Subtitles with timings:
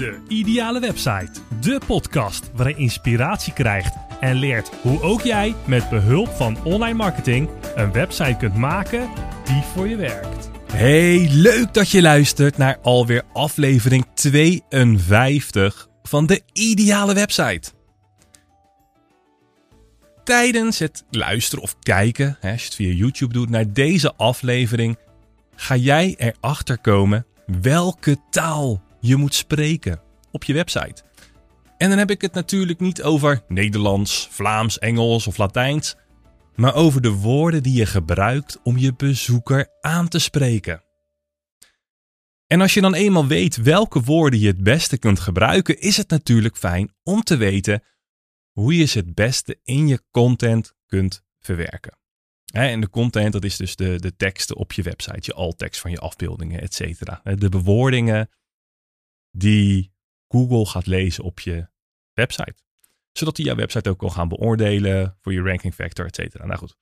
[0.00, 1.30] De Ideale Website.
[1.60, 6.94] De podcast waarin je inspiratie krijgt en leert hoe ook jij met behulp van online
[6.94, 9.10] marketing een website kunt maken
[9.44, 10.50] die voor je werkt.
[10.72, 17.70] Hey, leuk dat je luistert naar alweer aflevering 52 van de Ideale Website.
[20.24, 24.98] Tijdens het luisteren of kijken, als je het via YouTube doet, naar deze aflevering,
[25.56, 27.26] ga jij erachter komen
[27.60, 30.00] welke taal je moet spreken
[30.30, 31.02] op je website.
[31.76, 35.96] En dan heb ik het natuurlijk niet over Nederlands, Vlaams, Engels of Latijns,
[36.54, 40.82] maar over de woorden die je gebruikt om je bezoeker aan te spreken.
[42.46, 46.10] En als je dan eenmaal weet welke woorden je het beste kunt gebruiken, is het
[46.10, 47.82] natuurlijk fijn om te weten
[48.50, 51.98] hoe je ze het beste in je content kunt verwerken.
[52.52, 55.90] En de content, dat is dus de, de teksten op je website, je alt-tekst van
[55.90, 57.20] je afbeeldingen, et cetera.
[57.24, 58.28] De bewoordingen
[59.30, 59.92] die
[60.28, 61.68] Google gaat lezen op je
[62.12, 62.54] website.
[63.12, 66.46] Zodat hij jouw website ook kan gaan beoordelen voor je ranking factor, et cetera.
[66.46, 66.76] Nou goed.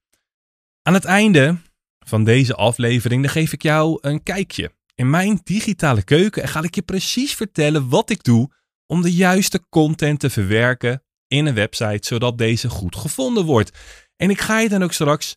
[0.83, 1.57] Aan het einde
[1.99, 6.63] van deze aflevering dan geef ik jou een kijkje in mijn digitale keuken en ga
[6.63, 8.53] ik je precies vertellen wat ik doe
[8.87, 13.79] om de juiste content te verwerken in een website, zodat deze goed gevonden wordt.
[14.17, 15.37] En ik ga je dan ook straks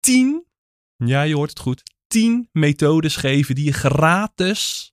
[0.00, 0.46] 10,
[0.96, 4.92] ja je hoort het goed, 10 methodes geven die je gratis,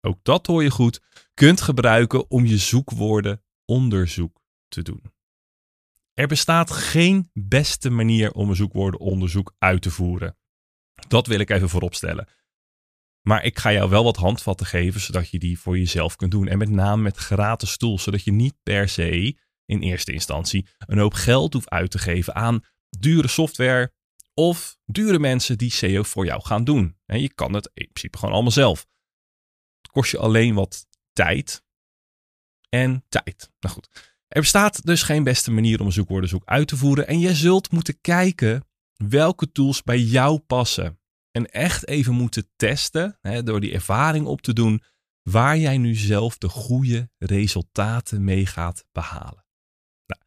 [0.00, 1.00] ook dat hoor je goed,
[1.34, 5.02] kunt gebruiken om je zoekwoorden onderzoek te doen.
[6.14, 10.36] Er bestaat geen beste manier om een zoekwoordenonderzoek uit te voeren.
[11.08, 12.28] Dat wil ik even vooropstellen.
[13.22, 16.48] Maar ik ga jou wel wat handvatten geven, zodat je die voor jezelf kunt doen.
[16.48, 20.98] En met name met gratis tools, zodat je niet per se in eerste instantie een
[20.98, 22.64] hoop geld hoeft uit te geven aan
[22.98, 23.92] dure software
[24.34, 26.96] of dure mensen die SEO voor jou gaan doen.
[27.06, 28.86] En je kan het in principe gewoon allemaal zelf.
[29.82, 31.62] Het kost je alleen wat tijd
[32.68, 33.50] en tijd.
[33.60, 34.16] Nou goed.
[34.28, 37.06] Er bestaat dus geen beste manier om een zoekwoordenzoek uit te voeren.
[37.06, 38.66] En je zult moeten kijken
[38.96, 41.00] welke tools bij jou passen.
[41.30, 44.82] En echt even moeten testen, hè, door die ervaring op te doen,
[45.22, 49.46] waar jij nu zelf de goede resultaten mee gaat behalen.
[50.06, 50.22] Nou,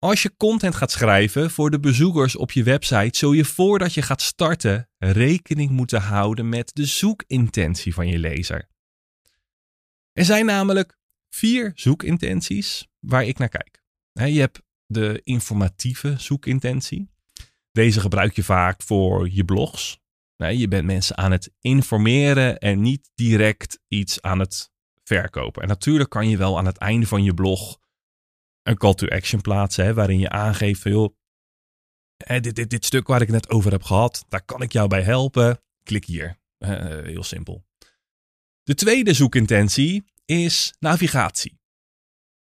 [0.00, 4.02] als je content gaat schrijven voor de bezoekers op je website, zul je voordat je
[4.02, 8.68] gaat starten rekening moeten houden met de zoekintentie van je lezer.
[10.12, 13.82] Er zijn namelijk vier zoekintenties waar ik naar kijk.
[14.12, 17.10] Je hebt de informatieve zoekintentie.
[17.72, 19.98] Deze gebruik je vaak voor je blogs.
[20.36, 24.70] Je bent mensen aan het informeren en niet direct iets aan het
[25.04, 25.62] verkopen.
[25.62, 27.79] En natuurlijk kan je wel aan het einde van je blog
[28.70, 31.14] een call to action plaatsen, hè, waarin je aangeeft van
[32.40, 35.62] dit, stuk waar ik net over heb gehad, daar kan ik jou bij helpen.
[35.82, 36.38] Klik hier.
[36.58, 37.64] heel simpel.
[38.62, 41.58] De tweede zoekintentie is navigatie.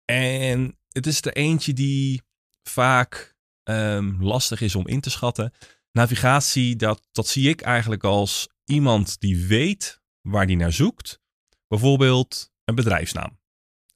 [0.05, 2.23] En het is er eentje die
[2.63, 5.53] vaak um, lastig is om in te schatten.
[5.93, 11.21] Navigatie, dat, dat zie ik eigenlijk als iemand die weet waar die naar zoekt.
[11.69, 13.36] Bijvoorbeeld een bedrijfsnaam.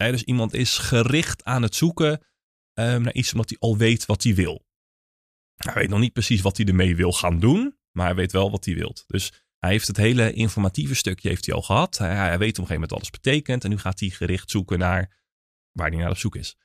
[0.08, 2.12] Dus iemand is gericht aan het zoeken
[2.74, 4.64] um, naar iets omdat hij al weet wat hij wil.
[5.54, 8.50] Hij weet nog niet precies wat hij ermee wil gaan doen, maar hij weet wel
[8.50, 8.96] wat hij wil.
[9.06, 11.98] Dus hij heeft het hele informatieve stukje heeft hij al gehad.
[11.98, 13.64] Hij, weet op een gegeven moment wat alles betekent.
[13.64, 15.18] En nu gaat hij gericht zoeken naar
[15.72, 16.56] waar hij naar op zoek is.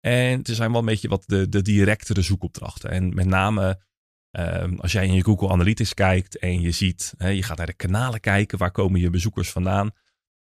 [0.00, 2.90] En het zijn wel een beetje wat de, de directere zoekopdrachten.
[2.90, 3.82] En met name
[4.30, 7.72] um, als jij in je Google Analytics kijkt en je ziet, je gaat naar de
[7.72, 9.90] kanalen kijken, waar komen je bezoekers vandaan?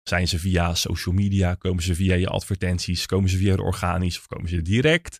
[0.09, 1.55] Zijn ze via social media?
[1.55, 3.05] Komen ze via je advertenties?
[3.05, 5.19] Komen ze via de organisch of komen ze direct?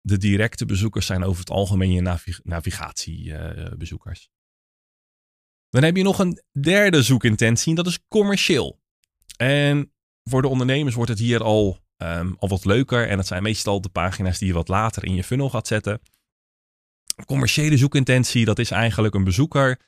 [0.00, 4.28] De directe bezoekers zijn over het algemeen je navig navigatiebezoekers.
[5.68, 8.80] Dan heb je nog een derde zoekintentie, dat is commercieel.
[9.36, 9.92] En
[10.24, 13.08] voor de ondernemers wordt het hier al, um, al wat leuker.
[13.08, 16.00] En dat zijn meestal de pagina's die je wat later in je funnel gaat zetten.
[17.24, 19.80] Commerciële zoekintentie, dat is eigenlijk een bezoeker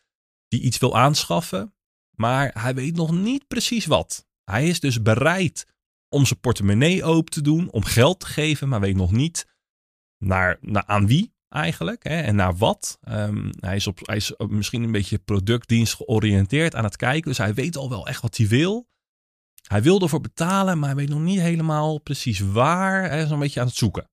[0.48, 1.74] die iets wil aanschaffen,
[2.20, 4.26] maar hij weet nog niet precies wat.
[4.44, 5.66] Hij is dus bereid
[6.08, 9.46] om zijn portemonnee open te doen, om geld te geven, maar weet nog niet
[10.18, 12.98] naar, naar aan wie eigenlijk hè, en naar wat.
[13.08, 17.38] Um, hij, is op, hij is misschien een beetje productdienst georiënteerd aan het kijken, dus
[17.38, 18.88] hij weet al wel echt wat hij wil.
[19.68, 23.08] Hij wil ervoor betalen, maar hij weet nog niet helemaal precies waar.
[23.08, 24.10] Hij is een beetje aan het zoeken.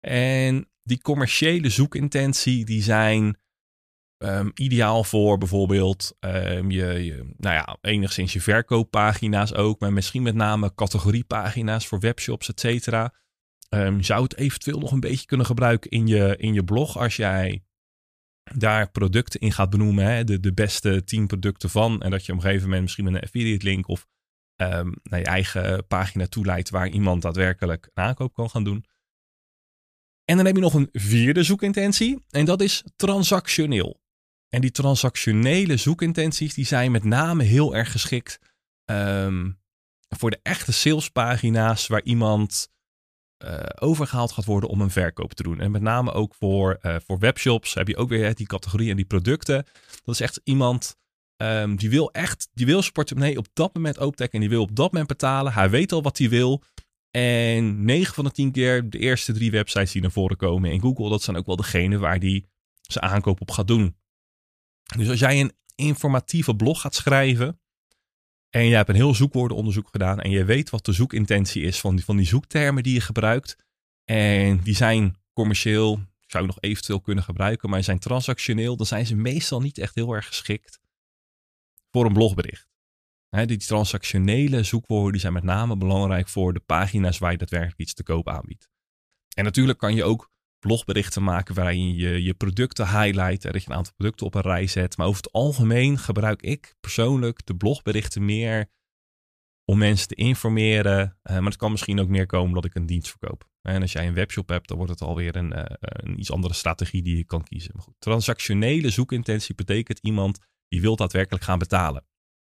[0.00, 3.36] En die commerciële zoekintentie, die zijn
[4.18, 10.34] um, ideaal voor bijvoorbeeld um, je, nou ja, enigszins je verkooppagina's ook, maar misschien met
[10.34, 13.14] name categoriepagina's voor webshops, et cetera.
[13.74, 17.16] Um, zou het eventueel nog een beetje kunnen gebruiken in je, in je blog als
[17.16, 17.62] jij
[18.56, 20.24] daar producten in gaat benoemen, hè?
[20.24, 23.14] De, de beste 10 producten van, en dat je op een gegeven moment misschien met
[23.14, 24.06] een affiliate link of
[24.56, 28.84] ehm, naar je eigen pagina toe leidt waar iemand daadwerkelijk een aankoop kan gaan doen.
[30.24, 34.00] En dan heb je nog een vierde zoekintentie en dat is transactioneel.
[34.48, 38.38] En die transactionele zoekintenties die zijn met name heel erg geschikt
[38.84, 39.50] ehm,
[40.08, 42.68] voor de echte salespagina's waar iemand
[43.44, 45.60] uh, overgehaald gaat worden om een verkoop te doen.
[45.60, 48.96] En met name ook voor, uh, voor webshops heb je ook weer die categorie en
[48.96, 49.66] die producten.
[50.04, 50.96] Dat is echt iemand
[51.42, 54.76] um, die wil echt, die wil portemonnee op dat moment opentrekken en die wil op
[54.76, 55.52] dat moment betalen.
[55.52, 56.62] Hij weet al wat hij wil.
[57.10, 60.80] En 9 van de 10 keer de eerste drie websites die naar voren komen in
[60.80, 62.46] Google, dat zijn ook wel degene waar die
[62.82, 63.96] zijn aankoop op gaat doen.
[64.96, 67.60] Dus als jij een informatieve blog gaat schrijven,
[68.50, 71.96] en je hebt een heel zoekwoordenonderzoek gedaan en je weet wat de zoekintentie is van
[71.96, 73.56] die, van die zoektermen die je gebruikt.
[74.04, 79.06] En die zijn commercieel, zou je nog eventueel kunnen gebruiken, maar zijn transactioneel, dan zijn
[79.06, 80.80] ze meestal niet echt heel erg geschikt
[81.90, 82.66] voor een blogbericht.
[83.30, 87.94] die transactionele zoekwoorden die zijn met name belangrijk voor de pagina's waar je daadwerkelijk iets
[87.94, 88.68] te koop aanbiedt.
[89.34, 93.70] En natuurlijk kan je ook blogberichten maken waarin je je producten highlight en dat je
[93.70, 94.96] een aantal producten op een rij zet.
[94.96, 98.68] Maar over het algemeen gebruik ik persoonlijk de blogberichten meer
[99.64, 101.00] om mensen te informeren.
[101.00, 103.48] Uh, maar het kan misschien ook meer komen dat ik een dienst verkoop.
[103.62, 106.54] En als jij een webshop hebt, dan wordt het alweer een, uh, een iets andere
[106.54, 107.70] strategie die je kan kiezen.
[107.74, 110.38] Maar goed, transactionele zoekintentie betekent iemand
[110.68, 112.06] die wil daadwerkelijk gaan betalen.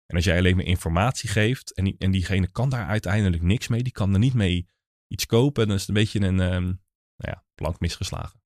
[0.06, 3.82] En als jij alleen maar informatie geeft en, en diegene kan daar uiteindelijk niks mee,
[3.82, 4.66] die kan er niet mee
[5.06, 6.80] iets kopen, dan is het een beetje een, um,
[7.20, 8.42] nou ja, plank misgeslagen.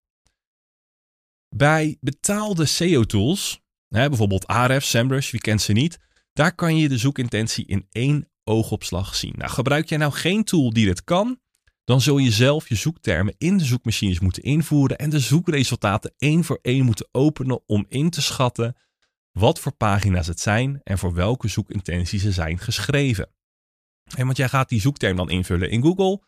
[1.49, 5.99] Bij betaalde SEO-tools, bijvoorbeeld Ahrefs, SEMrush, wie kent ze niet,
[6.33, 9.35] daar kan je de zoekintentie in één oogopslag zien.
[9.37, 11.41] Nou, gebruik jij nou geen tool die dit kan,
[11.85, 16.45] dan zul je zelf je zoektermen in de zoekmachines moeten invoeren en de zoekresultaten één
[16.45, 18.77] voor één moeten openen om in te schatten
[19.33, 23.31] wat voor pagina's het zijn en voor welke zoekintentie ze zijn geschreven.
[24.17, 26.23] En want jij gaat die zoekterm dan invullen in Google.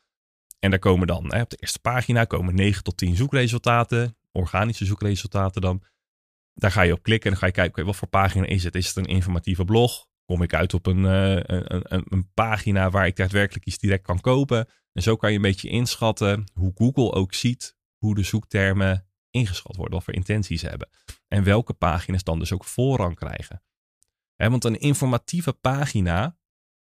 [0.58, 4.85] En daar komen dan hè, op de eerste pagina komen 9 tot 10 zoekresultaten, organische
[4.85, 5.82] zoekresultaten dan.
[6.55, 8.75] Daar ga je op klikken en dan ga je kijken, wat voor pagina is het?
[8.75, 10.06] Is het een informatieve blog?
[10.25, 14.03] Kom ik uit op een, uh, een, een, een, pagina waar ik daadwerkelijk iets direct
[14.03, 14.69] kan kopen?
[14.93, 19.76] En zo kan je een beetje inschatten hoe Google ook ziet hoe de zoektermen ingeschat
[19.76, 20.88] worden, wat voor intenties ze hebben.
[21.29, 23.62] En welke pagina's dan dus ook voorrang krijgen.
[24.37, 26.38] want een informatieve pagina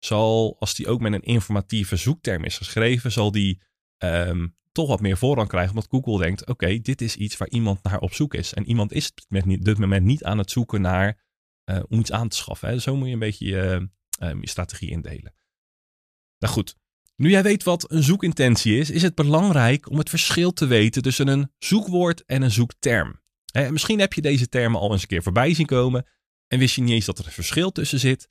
[0.05, 3.63] zal, als die ook met een informatieve zoekterm is geschreven, zal die
[3.99, 5.75] um, toch wat meer voorrang krijgen.
[5.75, 8.55] Omdat Google denkt, oké, dit is iets waar iemand naar op zoek is.
[8.55, 11.25] En iemand is met dit moment niet aan het zoeken naar
[11.71, 12.69] uh, om iets aan te schaffen.
[12.69, 12.79] Hè.
[12.79, 13.89] Zo moet je een beetje je,
[14.23, 15.35] um, je strategie indelen.
[16.39, 16.77] Nou goed,
[17.17, 21.03] nu jij weet wat een zoekintentie is, is het belangrijk om het verschil te weten
[21.03, 23.21] tussen een zoekwoord en een zoekterm.
[23.71, 26.07] Misschien heb je deze termen al eens een keer voorbij zien komen
[26.49, 28.31] en wist je niet eens dat er een verschil tussen zit.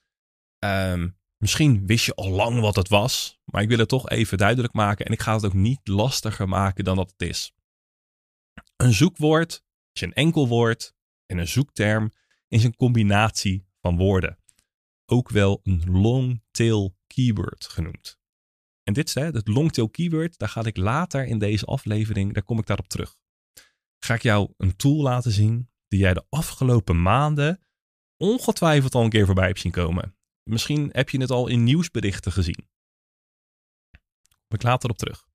[0.66, 4.38] Um, Misschien wist je al lang wat het was, maar ik wil het toch even
[4.38, 7.54] duidelijk maken en ik ga het ook niet lastiger maken dan dat het is.
[8.76, 10.96] Een zoekwoord is een enkel woord
[11.26, 12.12] en een zoekterm
[12.48, 14.38] is een combinatie van woorden.
[15.06, 18.20] Ook wel een long-tail keyword genoemd.
[18.84, 22.60] En dit is het long-tail keyword, daar ga ik later in deze aflevering, daar kom
[22.60, 23.16] ik daarop terug.
[24.00, 27.60] Ga ik jou een tool laten zien die jij de afgelopen maanden
[28.18, 30.16] ongetwijfeld al een keer voorbij hebt zien komen.
[30.52, 32.70] Misschien heb je het al in nieuwsberichten gezien.
[34.48, 35.28] Kom ik later op terug.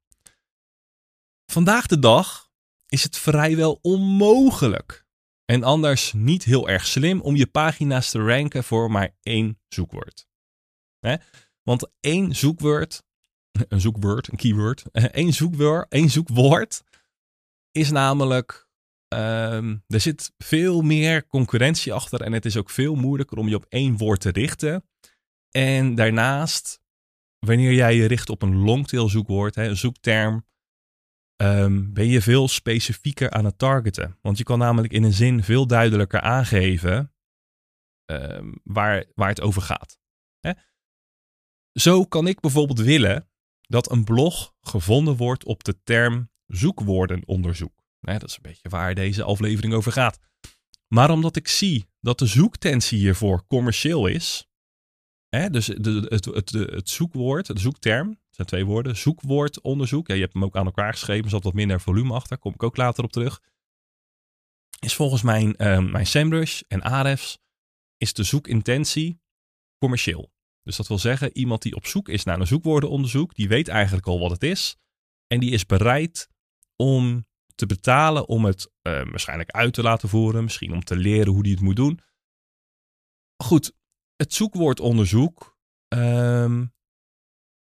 [1.47, 2.51] Vandaag de dag
[2.87, 5.07] is het vrijwel onmogelijk
[5.45, 10.27] en anders niet heel erg slim om je pagina's te ranken voor maar één zoekwoord.
[11.63, 13.03] Want één zoekwoord,
[13.69, 16.83] een zoekwoord, een keyword, één zoekwoord, één zoekwoord
[17.71, 18.69] is namelijk,
[19.09, 23.57] um, er zit veel meer concurrentie achter en het is ook veel moeilijker om je
[23.57, 24.85] op één woord te richten
[25.57, 26.83] en daarnaast,
[27.39, 30.47] wanneer jij je richt op een longtail zoekwoord, hè, een zoekterm,
[31.43, 34.19] um, ben je veel specifieker aan het targeten.
[34.23, 37.15] Want je kan namelijk in een zin veel duidelijker aangeven
[38.11, 39.99] um, waar, waar het over gaat.
[40.41, 40.53] Hè?
[41.73, 43.29] Zo kan ik bijvoorbeeld willen
[43.61, 47.85] dat een blog gevonden wordt op de term zoekwoordenonderzoek.
[48.01, 50.19] dat is een beetje waar deze aflevering over gaat.
[50.89, 54.46] Maar omdat ik zie dat de zoektentie hiervoor commercieel is,
[55.29, 55.51] Hè?
[55.51, 58.97] Dus de, het, het, het, zoekwoord, de zoekterm, zijn twee woorden.
[58.97, 62.39] Zoekwoordonderzoek, ja, je hebt hem ook aan elkaar geschreven, er zat wat minder volume achter,
[62.39, 63.43] kom ik ook later op terug.
[64.79, 67.39] Is volgens mijn, uh, mijn SEMrush en Ahrefs,
[67.97, 69.21] is de zoekintentie
[69.79, 70.33] commercieel.
[70.63, 74.07] Dus dat wil zeggen, iemand die op zoek is naar een zoekwoordenonderzoek, die weet eigenlijk
[74.07, 74.77] al wat het is.
[75.27, 76.29] En die is bereid
[76.77, 80.45] om te betalen om het uh, waarschijnlijk uit te laten voeren.
[80.45, 82.01] Misschien om te leren hoe die het moet doen.
[83.45, 83.73] Goed,
[84.17, 85.59] het zoekwoordonderzoek
[85.89, 86.65] ehm,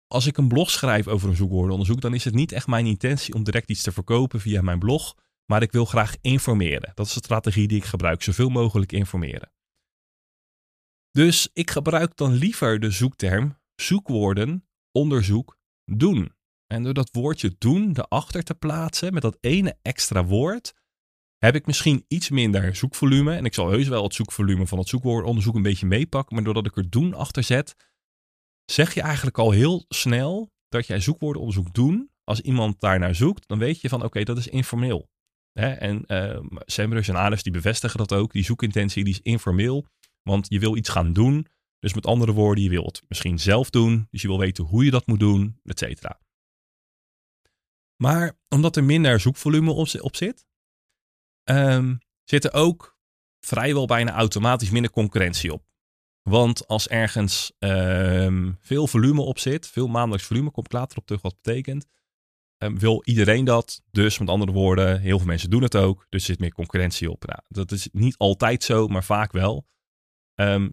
[0.06, 3.34] als ik een blog schrijf over een zoekwoordenonderzoek, dan is het niet echt mijn intentie
[3.34, 5.14] om direct iets te verkopen via mijn blog.
[5.46, 6.92] Maar ik wil graag informeren.
[6.94, 8.22] Dat is de strategie die ik gebruik.
[8.22, 9.52] Zoveel mogelijk informeren.
[11.10, 16.34] Dus ik gebruik dan liever de zoekterm zoekwoorden onderzoek doen.
[16.66, 20.74] En door dat woordje doen erachter te plaatsen met dat ene extra woord,
[21.40, 23.34] heb ik misschien iets minder zoekvolume.
[23.34, 26.34] En ik zal heus wel het zoekvolume van het zoekwoordonderzoek een beetje meepakken.
[26.34, 27.74] Maar doordat ik er doen achter zet,
[28.64, 32.10] zeg je eigenlijk al heel snel dat jij zoekwoordenonderzoek doen.
[32.24, 35.08] Als iemand daarnaar zoekt, dan weet je van oké, dat is informeel.
[35.52, 35.70] Hè?
[35.70, 38.32] En uh, en die bevestigen dat ook.
[38.32, 39.86] Die zoekintentie die is informeel,
[40.22, 41.46] want je wil iets gaan doen.
[41.78, 44.06] Dus met andere woorden, je wil het misschien zelf doen.
[44.10, 46.20] Dus je wil weten hoe je dat moet doen, et cetera.
[47.96, 49.70] Maar omdat er minder zoekvolume
[50.00, 50.46] op, zit,
[51.56, 52.98] um, zit er ook
[53.40, 55.68] vrijwel bijna automatisch minder concurrentie op.
[56.22, 61.22] Want als ergens um, veel volume op zit, veel maandelijks volume, komt later op terug
[61.22, 61.86] wat betekent,
[62.58, 63.82] um, wil iedereen dat.
[63.90, 67.10] Dus met andere woorden, heel veel mensen doen het ook, dus er zit meer concurrentie
[67.10, 67.26] op.
[67.26, 69.68] Nou, dat is niet altijd zo, maar vaak wel.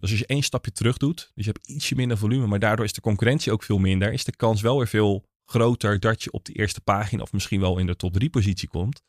[0.00, 2.92] als je één stapje terug doet, dus je hebt ietsje minder volume, maar daardoor is
[2.92, 6.44] de concurrentie ook veel minder, is de kans wel weer veel groter dat je op
[6.44, 9.02] de eerste pagina of misschien wel in de top 3 positie komt.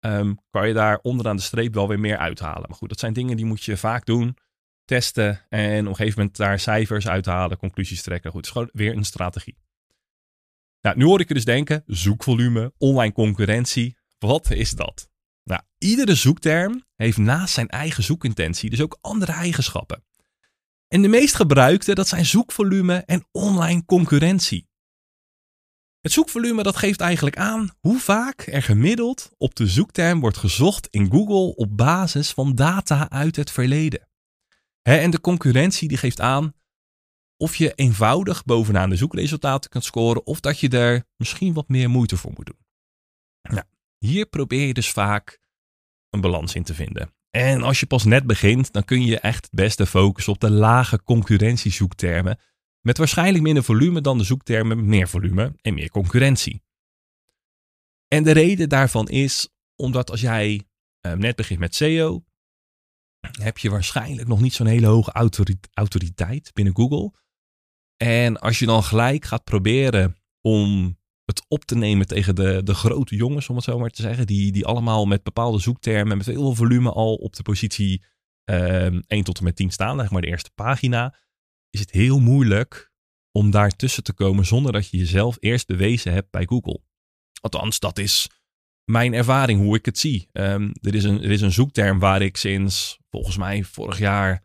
[0.00, 2.68] Um, kan je daar onderaan de streep wel weer meer uithalen.
[2.68, 4.36] Maar goed, dat zijn dingen die moet je vaak doen,
[4.84, 8.30] testen en op een gegeven moment daar cijfers uithalen, conclusies trekken.
[8.30, 9.58] Goed, het is gewoon weer een strategie.
[10.80, 13.96] Nou, nu hoor ik je dus denken, zoekvolume, online concurrentie.
[14.18, 15.08] Wat is dat?
[15.44, 20.04] Nou, iedere zoekterm heeft naast zijn eigen zoekintentie dus ook andere eigenschappen.
[20.88, 24.69] En de meest gebruikte, dat zijn zoekvolume en online concurrentie.
[26.00, 30.88] Het zoekvolume dat geeft eigenlijk aan hoe vaak er gemiddeld op de zoekterm wordt gezocht
[30.90, 34.08] in Google op basis van data uit het verleden.
[34.82, 36.54] en de concurrentie die geeft aan
[37.36, 41.90] of je eenvoudig bovenaan de zoekresultaten kunt scoren of dat je er misschien wat meer
[41.90, 42.58] moeite voor moet doen.
[43.42, 43.64] Nou,
[43.98, 45.40] hier probeer je dus vaak
[46.10, 47.14] een balans in te vinden.
[47.30, 50.50] En als je pas net begint, dan kun je echt het beste focussen op de
[50.50, 52.38] lage concurrentiezoektermen
[52.80, 56.62] met waarschijnlijk minder volume dan de zoektermen met meer volume en meer concurrentie.
[58.08, 60.62] En de reden daarvan is omdat als jij
[61.06, 62.24] uh, net begint met SEO,
[63.20, 65.12] heb je waarschijnlijk nog niet zo'n hele hoge
[65.72, 67.12] autoriteit binnen Google.
[67.96, 72.74] En als je dan gelijk gaat proberen om het op te nemen tegen de, de
[72.74, 76.26] grote jongens, om het zo maar te zeggen, die, die allemaal met bepaalde zoektermen, met
[76.26, 78.04] heel veel volume al op de positie
[78.50, 81.16] uh, ehm, 1 tot en met 10 staan, zeg maar de eerste pagina,
[81.70, 82.92] is het heel moeilijk
[83.32, 86.80] om daar tussen te komen zonder dat je jezelf eerst bewezen hebt bij Google.
[87.40, 88.30] Althans, dat is
[88.84, 90.28] mijn ervaring, hoe ik het zie.
[90.32, 94.44] Um, er, is een, er is een zoekterm waar ik sinds volgens mij vorig jaar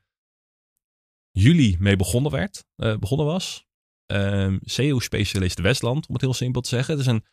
[1.32, 3.66] juli mee begonnen, werd, uh, begonnen was.
[4.12, 6.94] Um, ehm, SEO-specialist Westland, om het heel simpel te zeggen.
[6.98, 7.24] Het is een um,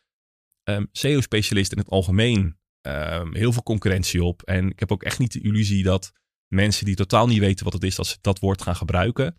[0.63, 2.57] ehm, SEO-specialist in het algemeen.
[3.31, 4.41] heel veel concurrentie op.
[4.41, 6.11] En ik heb ook echt niet de illusie dat
[6.47, 9.37] mensen die totaal niet weten wat het is, dat ze dat woord gaan gebruiken.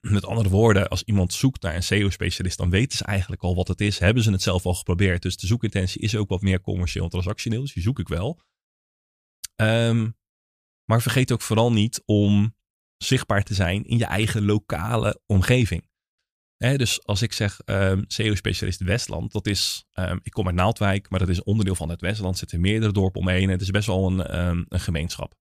[0.00, 3.68] Met andere woorden, als iemand zoekt naar een SEO-specialist, dan weten ze eigenlijk al wat
[3.68, 3.98] het is.
[3.98, 5.22] Hebben ze het zelf al geprobeerd.
[5.22, 7.60] Dus de zoekintentie is ook wat meer commercieel transactioneel.
[7.60, 8.40] Dus die zoek ik wel.
[9.56, 10.16] Um,
[10.84, 12.56] maar vergeet ook vooral niet om
[12.96, 15.88] zichtbaar te zijn in je eigen lokale omgeving.
[16.56, 21.18] dus als ik zeg um, SEO-specialist Westland, dat is, um, ik kom uit Naaldwijk, maar
[21.18, 22.38] dat is onderdeel van het Westland.
[22.38, 23.48] zitten meerdere dorpen omheen.
[23.48, 24.36] Het is best wel een,
[24.68, 25.34] een gemeenschap.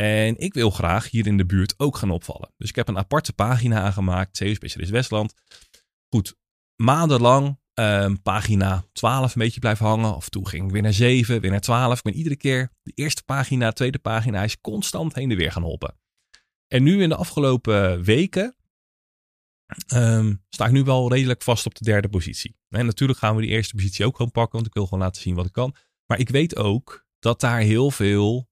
[0.00, 2.52] En ik wil graag hier in de buurt ook gaan opvallen.
[2.56, 5.34] Dus ik heb een aparte pagina aangemaakt, SEO Specialist Westland.
[6.08, 6.36] Goed,
[6.76, 10.14] maandenlang um, pagina 12 een beetje blijven hangen.
[10.14, 11.96] Of toen ging ik weer naar 7, weer naar 12.
[11.96, 15.62] Ik ben iedere keer de eerste pagina, tweede pagina is constant heen en weer gaan
[15.62, 15.98] hoppen.
[16.66, 18.56] En nu in de afgelopen weken
[19.94, 22.56] um, sta ik nu wel redelijk vast op de derde positie.
[22.68, 25.22] En natuurlijk gaan we die eerste positie ook gewoon pakken, want ik wil gewoon laten
[25.22, 25.74] zien wat ik kan.
[26.06, 28.49] Maar ik weet ook dat daar heel veel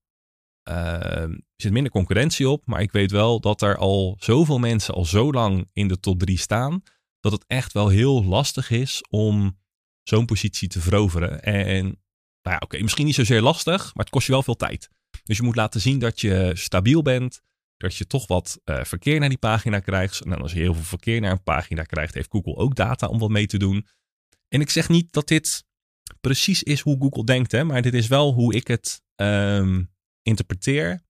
[0.69, 5.05] er zit minder concurrentie op, maar ik weet wel dat er al zoveel mensen al
[5.05, 6.83] zo lang in de top 3 staan,
[7.21, 9.59] dat het echt wel heel lastig is om
[10.03, 11.43] zo'n positie te veroveren.
[11.43, 11.85] En
[12.43, 14.89] nou ja, oké, misschien niet zozeer lastig, maar het kost je wel veel tijd.
[15.25, 17.41] Dus je moet laten zien dat je stabiel bent,
[17.77, 20.21] dat je toch wat uh, verkeer naar die pagina krijgt.
[20.21, 23.19] En als je heel veel verkeer naar een pagina krijgt, heeft Google ook data om
[23.19, 23.87] wat mee te doen.
[24.49, 25.65] En ik zeg niet dat dit
[26.21, 29.91] precies is hoe Google denkt, hè, maar dit is wel hoe ik het um,
[30.29, 31.03] interpreteer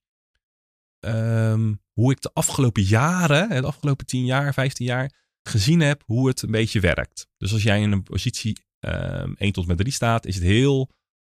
[1.01, 6.29] ehm, hoe ik de afgelopen jaren, de afgelopen 10 jaar, 15 jaar, gezien heb hoe
[6.29, 7.29] het een beetje werkt.
[7.37, 10.45] Dus als jij in een positie um, ehm, 1 tot met 3 staat, is het
[10.45, 10.91] heel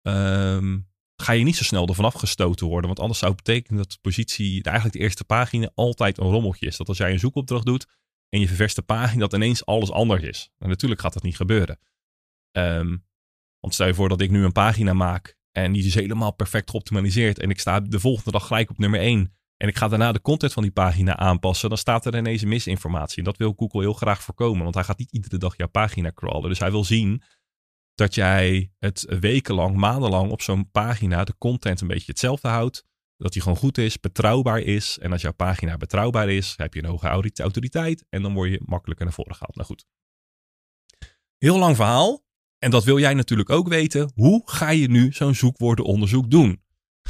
[0.03, 2.87] um, ga je niet zo snel ervan afgestoten worden.
[2.87, 6.67] Want anders zou het betekenen dat de positie, eigenlijk de eerste pagina, altijd een rommeltje
[6.67, 6.77] is.
[6.77, 7.87] Dat als jij een zoekopdracht doet
[8.29, 10.51] en je ververst de pagina, dat ineens alles anders is.
[10.59, 11.79] Natuurlijk gaat dat niet gebeuren.
[12.51, 12.97] Ehm,
[13.61, 16.71] want stel je voor dat ik nu een pagina maak en die is helemaal perfect
[16.71, 17.39] geoptimaliseerd.
[17.39, 19.35] En ik sta de volgende dag gelijk op nummer 1.
[19.57, 21.69] En ik ga daarna de content van die pagina aanpassen.
[21.69, 23.19] Dan staat er ineens misinformatie.
[23.19, 24.63] En dat wil Google heel graag voorkomen.
[24.63, 26.49] Want hij gaat niet iedere dag jouw pagina crawlen.
[26.49, 27.23] Dus hij wil zien
[27.95, 32.85] dat jij het wekenlang, maandenlang op zo'n pagina de content een beetje hetzelfde houdt.
[33.17, 34.99] Dat die gewoon goed is, betrouwbaar is.
[34.99, 38.05] En als jouw pagina betrouwbaar is, heb je een hoge autoriteit.
[38.09, 39.55] En dan word je makkelijker naar voren gehaald.
[39.55, 39.87] Nou goed.
[41.39, 42.25] Heel lang verhaal.
[42.61, 44.11] En dat wil jij natuurlijk ook weten.
[44.15, 46.63] Hoe ga je nu zo'n zoekwoordenonderzoek doen?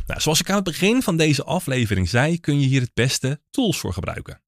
[0.07, 3.43] Nou, zoals ik aan het begin van deze aflevering zei, kun je hier het beste
[3.51, 4.43] tools voor gebruiken.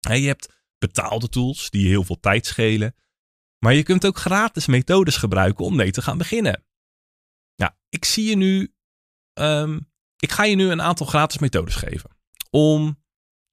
[0.00, 2.94] Je hebt betaalde tools die je heel veel tijd schelen.
[3.58, 6.64] Maar je kunt ook gratis methodes gebruiken om mee te gaan beginnen.
[7.56, 8.74] Nou, ik zie je nu.
[9.38, 12.10] Um, ik ga je nu een aantal gratis methodes geven.
[12.50, 13.02] Om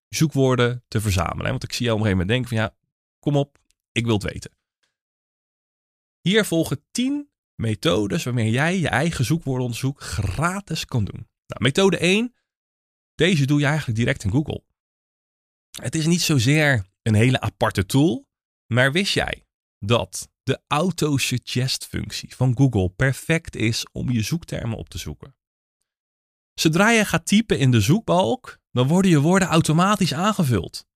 [0.07, 1.51] zoekwoorden te verzamelen.
[1.51, 2.89] Want ik zie jou op een gegeven moment denken van ja,
[3.19, 3.57] kom op,
[3.91, 4.56] ik wil het weten.
[6.27, 11.27] Hier volgen 10 methodes waarmee jij je eigen zoekwoordenonderzoek gratis kan doen.
[11.47, 12.35] Nou, methode 1.
[13.15, 14.63] Deze doe je eigenlijk direct in Google.
[15.81, 18.27] Het is niet zozeer een hele aparte tool,
[18.73, 19.45] maar wist jij
[19.79, 25.35] dat de auto-suggest functie van Google perfect is om je zoektermen op te zoeken?
[26.53, 30.87] Zodra je gaat typen in de zoekbalk, dan worden je woorden automatisch aangevuld.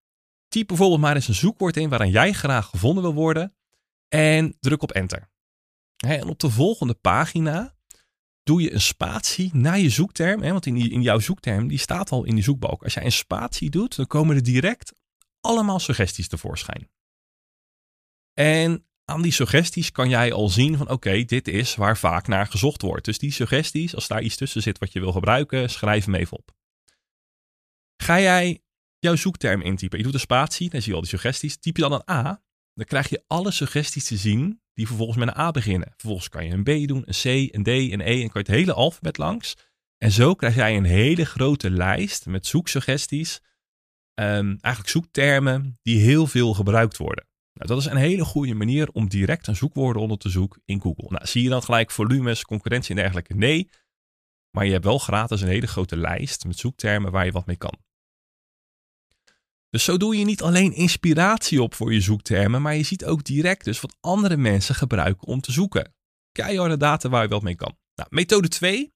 [0.48, 3.56] Typ bijvoorbeeld maar eens een zoekwoord in waaraan jij graag gevonden wil worden
[4.14, 5.30] en druk op enter.
[5.98, 7.76] En op de volgende pagina
[8.44, 10.42] doe je een spatie naar je zoekterm.
[10.42, 12.84] Want in, in jouw zoekterm, die staat al in die zoekbalk.
[12.84, 14.94] Als jij een spatie doet, dan komen er direct
[15.42, 16.90] allemaal suggesties tevoorschijn.
[18.34, 22.48] En aan die suggesties kan jij al zien van oké, dit is waar vaak naar
[22.48, 23.06] gezocht wordt.
[23.06, 26.38] Dus die suggesties, als daar iets tussen zit wat je wil gebruiken, schrijf hem even
[26.38, 26.56] op.
[27.98, 28.64] Ga jij
[29.00, 31.82] jouw zoekterm intypen, je doet een spatie, dan zie je al die suggesties, typ je
[31.82, 35.52] dan een A, dan krijg je alle suggesties te zien die vervolgens met een A
[35.52, 35.94] beginnen.
[35.98, 38.48] Vervolgens kan je een B doen, een C, een D, een E en kan je
[38.48, 39.58] het hele alfabet langs.
[39.98, 43.40] En zo krijg jij een hele grote lijst met zoeksuggesties,
[44.20, 47.28] um, eigenlijk zoektermen die heel veel gebruikt worden.
[47.54, 50.82] Nou, dat is een hele goede manier om direct een zoekwoorden onder te zoeken in
[50.82, 51.10] Google.
[51.10, 53.34] Nou, zie je dan gelijk volumes, concurrentie en dergelijke?
[53.34, 53.70] Nee,
[54.52, 57.58] maar je hebt wel gratis een hele grote lijst met zoektermen waar je wat mee
[57.58, 57.80] kan.
[59.72, 63.24] Dus zo doe je niet alleen inspiratie op voor je zoektermen, maar je ziet ook
[63.24, 65.94] direct dus wat andere mensen gebruiken om te zoeken.
[66.32, 67.78] Keiharde data waar je wat mee kan.
[67.96, 68.94] Nou, methode 2.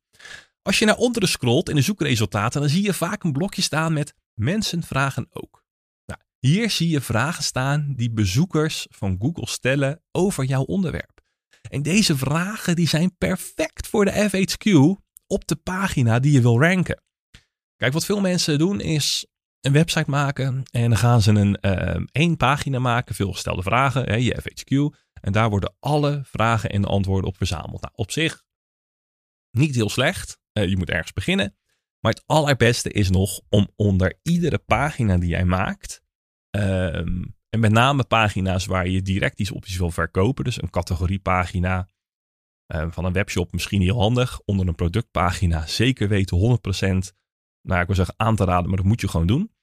[0.62, 3.94] Als je naar onderen scrolt in de zoekresultaten, dan zie je vaak een blokje staan
[3.94, 5.64] met mensen vragen ook.
[6.06, 11.22] Nou, hier zie je vragen staan die bezoekers van Google stellen over jouw onderwerp.
[11.70, 14.72] En deze vragen die zijn perfect voor de FHQ
[15.28, 17.02] op de pagina die je wil ranken.
[17.76, 19.26] Kijk, wat veel mensen doen is
[19.66, 24.16] een website maken en dan gaan ze een uh, één pagina maken, veelgestelde vragen, hè,
[24.16, 24.98] je FHQ.
[25.22, 27.82] En daar worden alle vragen en antwoorden op verzameld.
[27.82, 28.44] Nou, op zich
[29.52, 30.40] niet heel slecht.
[30.54, 31.56] Uh, je moet ergens beginnen.
[32.00, 36.02] Maar het allerbeste is nog om onder iedere pagina die jij maakt,
[36.50, 41.88] ehm, en met name pagina's waar je direct iets op wil verkopen, dus een categoriepagina
[42.68, 47.14] uh, van een webshop misschien heel handig, onder een productpagina zeker weten 100%,
[47.62, 49.55] nou ik wil zeggen aan te raden, maar dat moet je gewoon doen.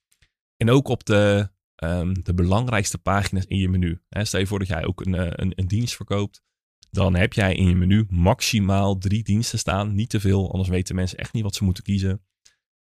[0.62, 1.48] En ook op de,
[1.84, 4.02] um, de belangrijkste pagina's in je menu.
[4.08, 6.42] Stel je voor dat jij ook een, eh, een, een dienst verkoopt.
[6.90, 9.94] Dan heb jij in je menu maximaal drie diensten staan.
[9.94, 12.24] Niet te veel, anders weten mensen echt niet wat ze moeten kiezen.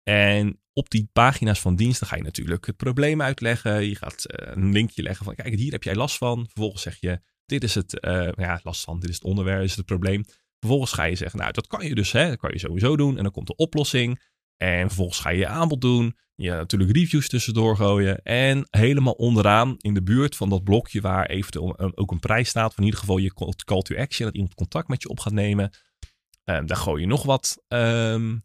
[0.02, 3.88] En op die pagina's van diensten ga je natuurlijk het probleem uitleggen.
[3.88, 6.44] Je gaat uh, een linkje leggen van, kijk, hier heb jij last van.
[6.44, 9.70] Vervolgens zeg je, dit is het, uh, ja, last van, dit is het onderwerp, dit
[9.70, 10.24] is het probleem.
[10.58, 13.16] Vervolgens ga je zeggen, nou, dat kan je dus, hè, dat kan je sowieso doen.
[13.16, 14.20] En dan komt de oplossing.
[14.56, 16.16] En vervolgens ga je je aanbod doen.
[16.34, 18.22] Je natuurlijk reviews tussendoor gooien.
[18.22, 22.74] En helemaal onderaan in de buurt van dat blokje waar eventueel ook een prijs staat.
[22.74, 24.26] Van in ieder geval je call to action.
[24.26, 25.70] Dat iemand contact met je op gaat nemen.
[26.44, 28.38] Um, daar gooi je nog wat um, ehm,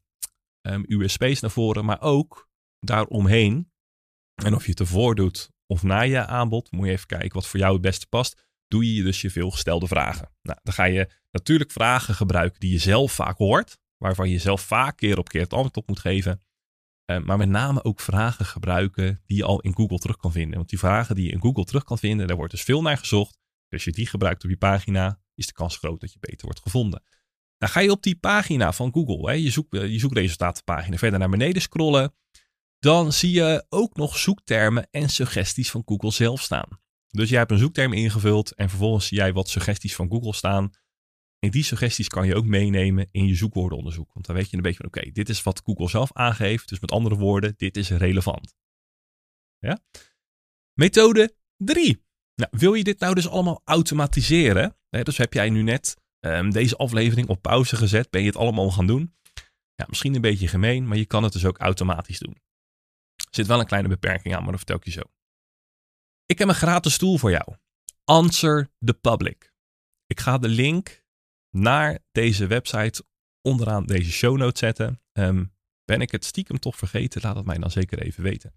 [0.62, 1.86] ehm, USP's naar voren.
[1.86, 3.72] Maar ook daaromheen.
[4.44, 6.72] En of je het ervoor doet of na je aanbod.
[6.72, 8.50] Moet je even kijken wat voor jou het beste past.
[8.68, 10.32] Doe je dus je veelgestelde vragen.
[10.42, 14.62] Nou, dan ga je natuurlijk vragen gebruiken die je zelf vaak hoort waarvan je zelf
[14.62, 16.42] vaak keer op keer het antwoord op moet geven.
[17.12, 20.58] Uh, maar met name ook vragen gebruiken die je al in Google terug kan vinden.
[20.58, 22.98] Want die vragen die je in Google terug kan vinden, daar wordt dus veel naar
[22.98, 23.32] gezocht.
[23.32, 26.46] Dus als je die gebruikt op je pagina, is de kans groot dat je beter
[26.46, 27.04] wordt gevonden.
[27.58, 31.30] Dan ga je op die pagina van Google, hè, je, zoek, je zoekresultatenpagina, verder naar
[31.30, 32.16] beneden scrollen.
[32.80, 36.80] Dan zie je ook nog zoektermen en suggesties van Google zelf staan.
[37.08, 40.72] Dus jij hebt een zoekterm ingevuld en vervolgens zie jij wat suggesties van Google staan
[41.46, 44.14] En die suggesties kan je ook meenemen in je zoekwoordenonderzoek.
[44.14, 46.70] Want dan weet je een beetje van, oké, dit is wat Google zelf aangeeft.
[46.70, 48.56] Dus met andere woorden, dit is relevant.
[49.58, 49.80] Ja?
[50.74, 52.06] Methode 3.
[52.36, 54.78] Nou, wil je dit nou dus allemaal automatiseren?
[54.90, 58.10] Dus heb jij nu net um, deze aflevering op pauze gezet.
[58.10, 59.16] Ben je het allemaal gaan doen?
[59.76, 62.36] Ja, misschien een beetje gemeen, maar je kan het dus ook automatisch doen.
[63.16, 65.02] Er zit wel een kleine beperking aan, maar dat vertel ik je zo.
[66.26, 67.56] Ik heb een gratis tool voor jou.
[68.04, 69.54] Answer the Public.
[70.06, 71.01] Ik ga de link
[71.52, 73.04] naar deze website
[73.42, 75.02] onderaan deze show notes zetten.
[75.14, 75.54] Um,
[75.86, 77.22] ben ik het stiekem toch vergeten?
[77.22, 78.54] Laat het mij dan zeker even weten.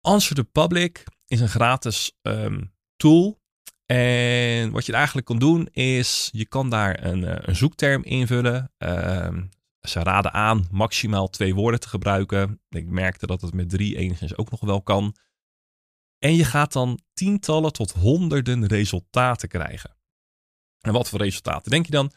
[0.00, 3.42] Answer the Public is een gratis um, tool.
[3.86, 8.72] En wat je eigenlijk kan doen is, je kan daar een, eh, een zoekterm invullen.
[8.78, 9.48] Um,
[9.80, 12.60] ze raden aan maximaal twee woorden te gebruiken.
[12.68, 15.16] Ik merkte dat het met drie enigszins ook nog wel kan.
[16.18, 19.96] En je gaat dan tientallen tot honderden resultaten krijgen.
[20.84, 22.12] En wat voor resultaten denk je dan?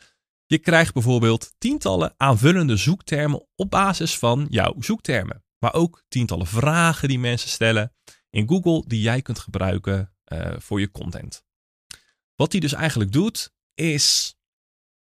[0.46, 5.44] Je krijgt bijvoorbeeld tientallen aanvullende zoektermen op basis van jouw zoektermen.
[5.60, 7.94] Maar ook tientallen vragen die mensen stellen
[8.30, 11.46] in Google die jij kunt gebruiken uh, voor je content.
[12.36, 14.36] Wat hij dus eigenlijk doet, is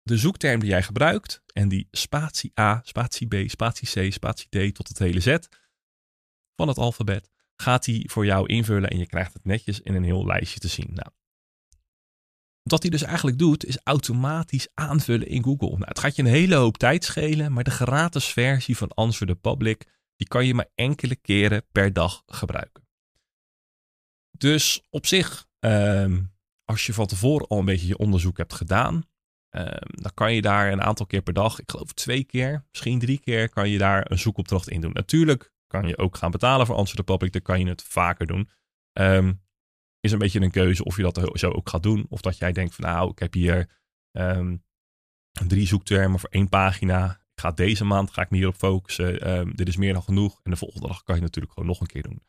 [0.04, 4.76] de zoekterm die jij gebruikt en die spatie A, spatie B, spatie C, spatie D
[4.76, 5.38] tot het hele Z
[6.56, 10.04] van het alfabet, gaat hij voor jou invullen en je krijgt het netjes in een
[10.04, 10.90] heel lijstje te zien.
[10.94, 11.12] Nou,
[12.72, 15.70] wat hij dus eigenlijk doet, is automatisch aanvullen in Google.
[15.70, 19.28] Nou, het gaat je een hele hoop tijd schelen, maar de gratis versie van Answer
[19.28, 22.88] the Public, die kan je maar enkele keren per dag gebruiken.
[24.38, 26.22] Dus op zich, ehm,
[26.66, 29.04] als je van tevoren al een beetje je onderzoek hebt gedaan,
[29.50, 33.00] ehm, dan kan je daar een aantal keer per dag, ik geloof twee keer, misschien
[33.00, 34.94] drie keer, kan je daar een zoekopdracht in doen.
[34.94, 38.28] Natuurlijk kan je ook gaan betalen voor Answer the Public, dan kan je het vaker
[38.28, 38.50] doen.
[38.94, 39.42] Um,
[40.02, 42.06] is een beetje een keuze of je dat zo ook gaat doen.
[42.10, 43.70] Of dat jij denkt van nou, ik heb hier
[44.12, 44.64] um,
[45.48, 47.12] drie zoektermen voor één pagina.
[47.12, 49.38] Ik ga deze maand ga ik me hierop focussen.
[49.38, 50.40] Um, dit is meer dan genoeg.
[50.44, 52.22] En de volgende dag kan je natuurlijk gewoon nog een keer doen.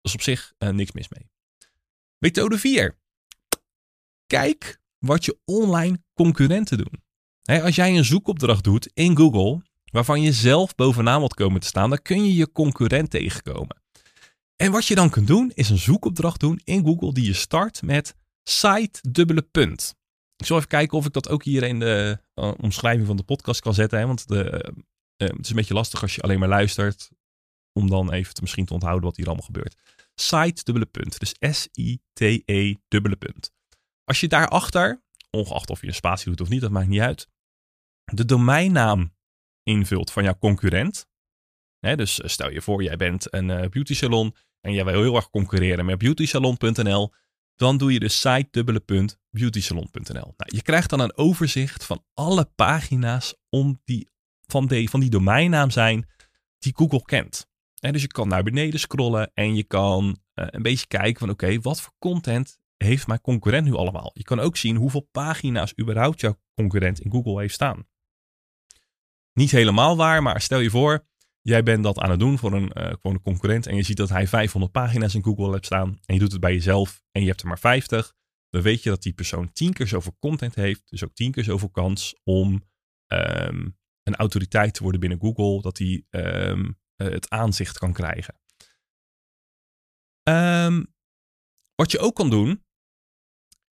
[0.00, 1.30] Dat is op zich uh, niks mis mee.
[2.18, 2.98] Methode 4.
[4.26, 7.02] Kijk wat je online concurrenten doen.
[7.62, 11.90] als jij een zoekopdracht doet in Google, waarvan je zelf bovenaan wilt komen te staan,
[11.90, 13.82] dan kun je je concurrent tegenkomen.
[14.56, 17.82] En wat je dan kunt doen, is een zoekopdracht doen in Google die je start
[17.82, 19.94] met site dubbele punt.
[20.36, 23.22] Ik zal even kijken of ik dat ook hier in de uh, omschrijving van de
[23.22, 23.98] podcast kan zetten.
[23.98, 24.06] Hè?
[24.06, 24.72] Want de,
[25.22, 27.10] uh, het is een beetje lastig als je alleen maar luistert.
[27.72, 29.76] Om dan even te, misschien te onthouden wat hier allemaal gebeurt.
[30.14, 31.18] Site dubbele punt.
[31.18, 33.50] Dus S-I-T-E dubbele punt.
[34.04, 37.28] Als je daarachter, ongeacht of je een spatie doet of niet, dat maakt niet uit.
[38.04, 39.14] De domeinnaam
[39.62, 41.08] invult van jouw concurrent.
[41.78, 44.34] Hè, dus stel je voor, jij bent een beauty salon
[44.66, 47.12] en jij wil heel erg concurreren met beautysalon.nl,
[47.56, 50.12] dan doe je de site dubbele punt beautysalon.nl.
[50.12, 54.10] Nou, je krijgt dan een overzicht van alle pagina's om die,
[54.46, 56.08] van, de, van die domeinnaam zijn
[56.58, 57.48] die Google kent.
[57.80, 61.30] En dus je kan naar beneden scrollen en je kan uh, een beetje kijken van
[61.30, 64.10] oké, wat voor content heeft mijn concurrent nu allemaal?
[64.14, 67.86] Je kan ook zien hoeveel pagina's überhaupt jouw concurrent in Google heeft staan.
[69.32, 71.06] Niet helemaal waar, maar stel je voor,
[71.46, 74.26] Jij bent dat aan het doen voor een, uh, concurrent en je ziet dat hij
[74.26, 77.40] 500 pagina's in Google hebt staan en je doet het bij jezelf en je hebt
[77.40, 78.14] er maar 50.
[78.50, 81.44] Dan weet je dat die persoon tien keer zoveel content heeft, dus ook tien keer
[81.44, 82.62] zoveel kans om
[83.12, 88.34] um, een autoriteit te worden binnen Google, dat hij um, het aanzicht kan krijgen.
[90.28, 90.94] Um,
[91.74, 92.64] wat je ook kan doen,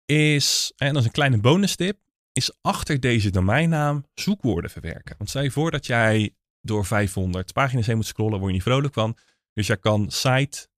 [0.05, 1.99] is, en dat is een kleine bonus tip,
[2.33, 5.15] is achter deze domeinnaam zoekwoorden verwerken.
[5.19, 6.35] Want stel je voor dat jij
[6.65, 9.17] door 500 pagina's heen moet scrollen, word je niet vrolijk van.
[9.53, 10.69] Dus je kan site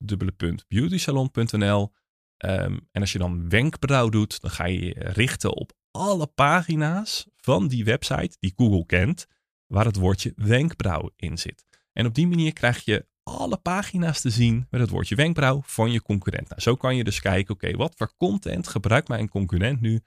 [0.68, 1.92] beautysalon.nl
[2.44, 7.68] um, en als je dan wenkbrauw doet, dan ga je richten op alle pagina's van
[7.68, 9.26] die website die Google kent,
[9.66, 11.64] waar het woordje wenkbrauw in zit.
[11.92, 15.92] En op die manier krijg je alle pagina's te zien met het woordje wenkbrauw van
[15.92, 16.48] je concurrent.
[16.48, 20.00] Nou, zo kan je dus kijken, oké, wat voor content gebruikt mijn concurrent nu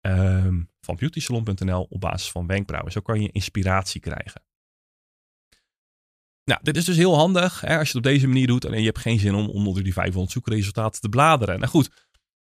[0.00, 2.92] um, van beautysalon.nl op basis van wenkbrauwen.
[2.92, 4.42] Zo kan je inspiratie krijgen.
[6.44, 8.66] Nou, dit is dus heel handig hè, als je het op deze manier doet.
[8.66, 11.58] Alleen je hebt geen zin om onder die 500 zoekresultaten te bladeren.
[11.58, 11.90] Nou goed,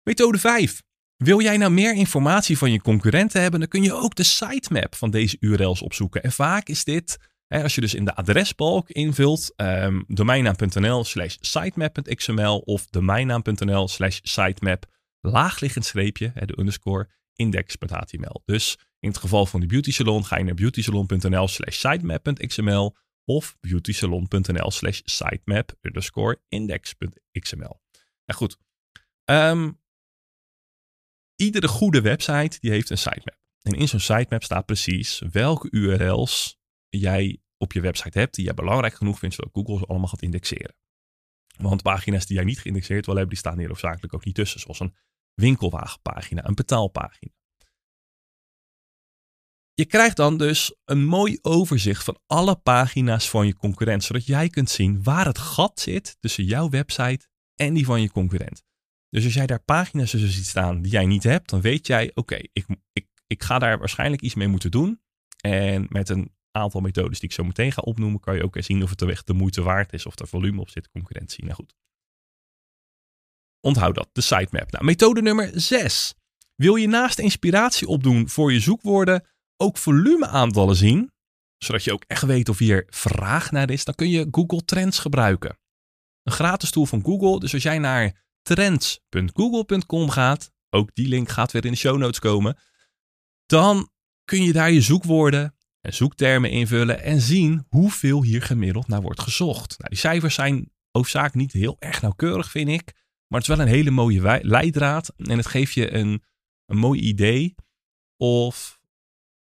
[0.02, 0.82] methode 5.
[1.16, 4.94] Wil jij nou meer informatie van je concurrenten hebben, dan kun je ook de sitemap
[4.94, 6.22] van deze URL's opzoeken.
[6.22, 11.36] En vaak is dit, hè, als je dus in de adresbalk invult, um, domeinnaam.nl slash
[11.40, 14.86] sitemap.xml of domeinnaam.nl slash sitemap,
[15.20, 18.42] laagliggend streepje, hè, de underscore, index.html.
[18.44, 22.96] Dus in het geval van de beauty salon ga je naar beautysalon.nl slash sitemap.xml
[23.30, 27.80] of beautysalon.nl slash sitemap underscore index.xml.
[28.24, 28.58] Nou goed,
[29.24, 29.80] um,
[31.36, 33.38] iedere goede website die heeft een sitemap.
[33.62, 38.54] En in zo'n sitemap staat precies welke URL's jij op je website hebt die jij
[38.54, 40.74] belangrijk genoeg vindt zodat Google ze allemaal gaat indexeren.
[41.56, 44.60] Want pagina's die jij niet geïndexeerd wil hebben, die staan hier hoofdzakelijk ook niet tussen.
[44.60, 44.94] Zoals een
[45.34, 47.32] winkelwagenpagina, een betaalpagina.
[49.80, 54.48] Je krijgt dan dus een mooi overzicht van alle pagina's van je concurrent, zodat jij
[54.48, 58.62] kunt zien waar het gat zit tussen jouw website en die van je concurrent.
[59.08, 62.38] Dus als jij daar pagina's ziet staan die jij niet hebt, dan weet jij, oké,
[62.52, 65.00] ik, ik, ik ga daar waarschijnlijk iets mee moeten doen.
[65.40, 68.82] En met een aantal methodes die ik zo meteen ga opnoemen, kan je ook zien
[68.82, 71.44] of het echt de moeite waard is, of er volume op zit, concurrentie.
[71.44, 71.74] Nou goed.
[73.60, 74.70] Onthoud dat, de sitemap.
[74.70, 76.14] Nou, methode nummer 6.
[76.54, 79.24] Wil je naast inspiratie opdoen voor je zoekwoorden
[79.60, 81.12] ook volumeaantallen zien,
[81.58, 84.98] zodat je ook echt weet of hier vraag naar is, dan kun je Google Trends
[84.98, 85.58] gebruiken.
[86.22, 87.40] Een gratis tool van Google.
[87.40, 92.18] Dus als jij naar trends.google.com gaat, ook die link gaat weer in de show notes
[92.18, 92.58] komen,
[93.46, 93.90] dan
[94.24, 99.20] kun je daar je zoekwoorden en zoektermen invullen en zien hoeveel hier gemiddeld naar wordt
[99.20, 99.78] gezocht.
[99.78, 102.92] Nou, die cijfers zijn hoofdzakelijk niet heel erg nauwkeurig, vind ik.
[103.26, 105.12] Maar het is wel een hele mooie leidraad.
[105.16, 106.22] En het geeft je een,
[106.66, 107.54] een mooi idee
[108.16, 108.79] of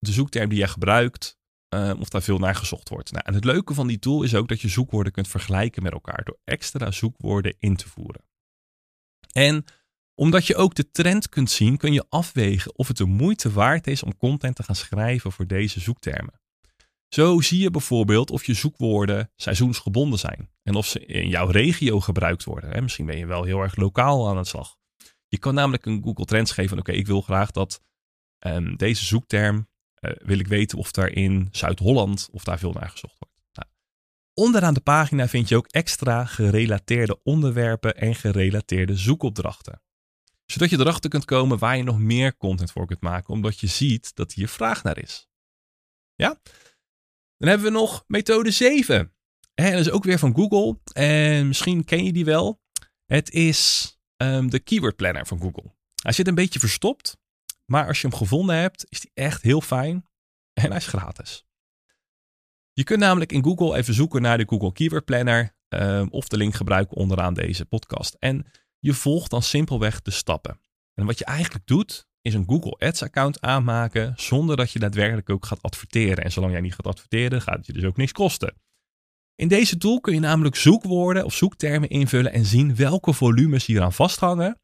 [0.04, 1.38] de zoekterm die je gebruikt,
[1.74, 3.12] uh, of daar veel naar gezocht wordt.
[3.12, 5.92] Nou, en het leuke van die tool is ook dat je zoekwoorden kunt vergelijken met
[5.92, 8.24] elkaar door extra zoekwoorden in te voeren.
[9.32, 9.64] En
[10.14, 13.86] omdat je ook de trend kunt zien, kun je afwegen of het de moeite waard
[13.86, 16.40] is om content te gaan schrijven voor deze zoektermen.
[17.08, 22.00] Zo zie je bijvoorbeeld of je zoekwoorden seizoensgebonden zijn en of ze in jouw regio
[22.00, 22.82] gebruikt worden.
[22.82, 24.76] Misschien ben je wel heel erg lokaal aan het slag.
[25.28, 26.78] Je kan namelijk een Google Trends geven.
[26.78, 27.82] Oké, ik wil graag dat
[28.46, 29.68] um, deze zoekterm,
[30.22, 33.34] wil ik weten of daar in Zuid-Holland, of daar veel naar gezocht wordt.
[33.52, 33.68] Nou,
[34.34, 39.82] onderaan de pagina vind je ook extra gerelateerde onderwerpen en gerelateerde zoekopdrachten
[40.46, 43.66] zodat je erachter kunt komen waar je nog meer content voor kunt maken, omdat je
[43.66, 45.28] ziet dat hier vraag naar is.
[46.14, 46.40] Ja?
[47.36, 49.12] Dan hebben we nog methode 7.
[49.54, 50.78] En dat is ook weer van Google.
[50.92, 52.60] En misschien ken je die wel.
[53.06, 55.74] Het is um, de Keyword Planner van Google.
[56.02, 57.16] Hij zit een beetje verstopt.
[57.64, 60.08] Maar als je hem gevonden hebt, is die echt heel fijn.
[60.52, 61.44] En hij is gratis.
[62.72, 65.56] Je kunt namelijk in Google even zoeken naar de Google Keyword Planner.
[65.68, 68.16] Um, of de link gebruiken onderaan deze podcast.
[68.18, 68.46] En
[68.78, 70.60] je volgt dan simpelweg de stappen.
[70.94, 75.30] En wat je eigenlijk doet, is een Google Ads account aanmaken zonder dat je daadwerkelijk
[75.30, 76.24] ook gaat adverteren.
[76.24, 78.54] En zolang jij niet gaat adverteren, gaat het je dus ook niks kosten.
[79.34, 83.82] In deze tool kun je namelijk zoekwoorden of zoektermen invullen en zien welke volumes hier
[83.82, 84.60] aan vasthangen.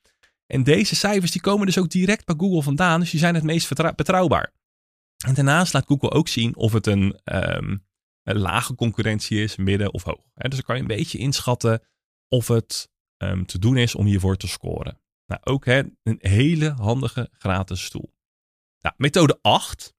[0.51, 3.45] En deze cijfers die komen dus ook direct bij Google vandaan, dus die zijn het
[3.45, 4.53] meest betrouwbaar.
[5.27, 7.21] En daarnaast laat Google ook zien of het een,
[8.23, 10.25] een lage concurrentie is, midden of hoog.
[10.35, 11.83] dus dan kan je een beetje inschatten
[12.29, 15.01] of het um, te doen is om hiervoor te scoren.
[15.27, 18.13] Nou, ook een hele handige gratis tool.
[18.81, 19.95] Nou, methode 8.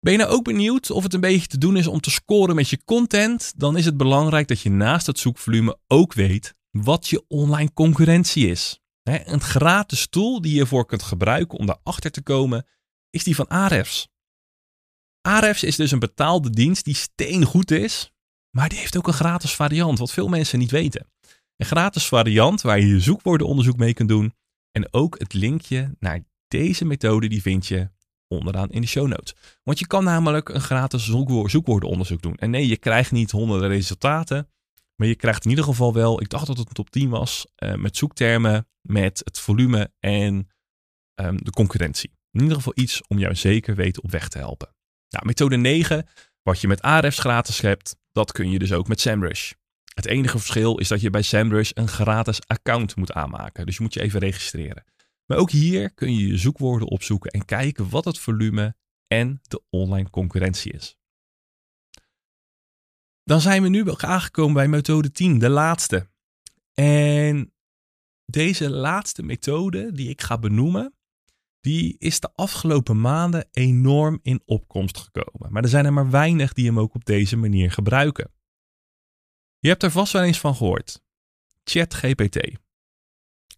[0.00, 2.54] Ben je nou ook benieuwd of het een beetje te doen is om te scoren
[2.54, 3.52] met je content?
[3.56, 8.48] Dan is het belangrijk dat je naast het zoekvolume ook weet wat je online concurrentie
[8.48, 8.80] is.
[9.06, 12.66] Een gratis tool die je ervoor kunt gebruiken om daarachter te komen,
[13.10, 14.08] is die van Ahrefs.
[15.20, 18.12] Ahrefs is dus een betaalde dienst die steengoed is,
[18.50, 21.06] maar die heeft ook een gratis variant, wat veel mensen niet weten.
[21.56, 24.34] Een gratis variant waar je je zoekwoordenonderzoek mee kunt doen.
[24.70, 27.90] En ook het linkje naar deze methode die vind je
[28.28, 29.34] onderaan in de show notes.
[29.62, 31.04] Want je kan namelijk een gratis
[31.44, 32.36] zoekwoordenonderzoek doen.
[32.36, 34.48] En nee, je krijgt niet honderden resultaten.
[34.96, 37.46] Maar je krijgt in ieder geval wel, ik dacht dat het een top 10 was,
[37.58, 40.48] uh, met zoektermen, met het volume en
[41.20, 42.10] um, de concurrentie.
[42.30, 44.74] In ieder geval iets om jou zeker weten op weg te helpen.
[45.08, 46.06] Nou, methode 9,
[46.42, 49.52] wat je met Ahrefs gratis hebt, dat kun je dus ook met SEMrush.
[49.94, 53.66] Het enige verschil is dat je bij SEMrush een gratis account moet aanmaken.
[53.66, 54.84] Dus je moet je even registreren.
[55.26, 58.74] Maar ook hier kun je je zoekwoorden opzoeken en kijken wat het volume
[59.06, 60.96] en de online concurrentie is.
[63.26, 66.08] Dan zijn we nu aangekomen bij methode 10, de laatste.
[66.74, 67.52] En
[68.24, 70.94] deze laatste methode die ik ga benoemen,
[71.60, 75.52] die is de afgelopen maanden enorm in opkomst gekomen.
[75.52, 78.32] Maar er zijn er maar weinig die hem ook op deze manier gebruiken.
[79.58, 81.02] Je hebt er vast wel eens van gehoord.
[81.64, 82.58] ChatGPT.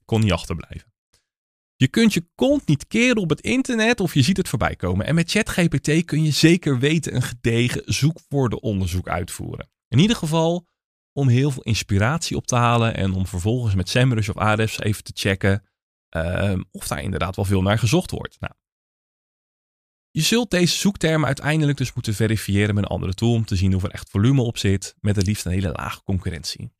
[0.05, 0.93] Kon niet achterblijven.
[1.81, 5.07] Je kunt je kont niet keren op het internet of je ziet het voorbij komen.
[5.07, 9.71] En met ChatGPT kun je zeker weten een gedegen zoekwoordenonderzoek uitvoeren.
[9.89, 10.67] In ieder geval
[11.13, 15.05] om heel veel inspiratie op te halen en om vervolgens met SEMrush of Ahrefs even
[15.05, 15.65] te checken
[16.17, 18.41] uh, of daar inderdaad wel veel naar gezocht wordt.
[18.41, 18.53] Nou,
[20.11, 23.75] je zult deze zoektermen uiteindelijk dus moeten verifiëren met een andere tool om te zien
[23.75, 26.73] of er echt volume op zit, met het liefst een hele lage concurrentie.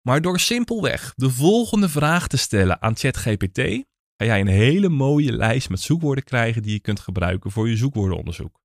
[0.00, 3.84] Maar door simpelweg de volgende vraag te stellen aan ChatGPT,
[4.18, 7.76] ga jij een hele mooie lijst met zoekwoorden krijgen die je kunt gebruiken voor je
[7.76, 8.60] zoekwoordenonderzoek.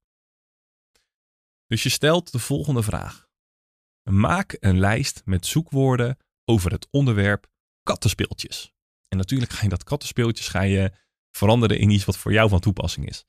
[1.67, 3.27] Dus je stelt de volgende vraag.
[4.09, 7.47] Maak een lijst met zoekwoorden over het onderwerp
[7.83, 8.73] kattenspeeltjes.
[9.07, 10.91] En natuurlijk ga je dat kattenspeeltjes ga je
[11.31, 13.25] veranderen in iets wat voor jou van toepassing is.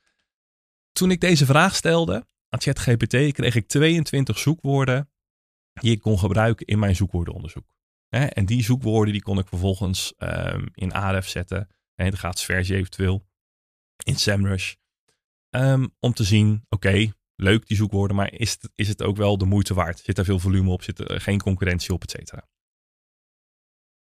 [0.92, 5.10] Toen ik deze vraag stelde aan ChatGPT, kreeg ik 22 zoekwoorden
[5.72, 7.74] die ik kon gebruiken in mijn zoekwoordenonderzoek.
[8.08, 12.76] En die zoekwoorden die kon ik vervolgens um, in Ahrefs zetten, en de gratis versie
[12.76, 13.26] eventueel,
[14.04, 14.74] in SEMrush,
[15.50, 19.38] um, om te zien, oké, leuk die zoekwoorden, maar is het, is het ook wel
[19.38, 19.98] de moeite waard?
[19.98, 20.82] Zit er veel volume op?
[20.82, 22.48] Zit er geen concurrentie op, et cetera?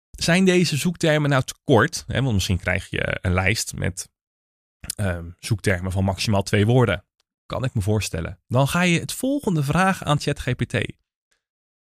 [0.10, 2.04] Zijn deze zoektermen nou te kort?
[2.08, 2.22] Hè?
[2.22, 4.10] Want misschien krijg je een lijst met
[5.00, 7.06] um, zoektermen van maximaal twee woorden.
[7.46, 8.40] Kan ik me voorstellen.
[8.48, 10.94] Dan ga je het volgende vragen aan ChatGPT.